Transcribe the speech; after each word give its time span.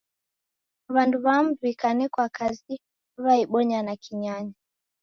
W'andu 0.93 1.17
w'amu 1.25 1.51
w'ikanekwa 1.61 2.25
kazi, 2.37 2.75
w'aibonya 3.23 3.79
na 3.87 3.93
kinyanya. 4.03 4.57